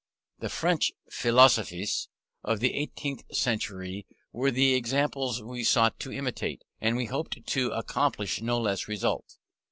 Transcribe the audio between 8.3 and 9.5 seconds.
no less results.